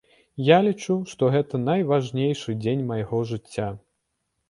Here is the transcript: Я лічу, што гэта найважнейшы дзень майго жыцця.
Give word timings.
Я 0.45 0.55
лічу, 0.67 0.95
што 1.11 1.29
гэта 1.37 1.61
найважнейшы 1.67 2.59
дзень 2.65 2.85
майго 2.91 3.25
жыцця. 3.35 3.73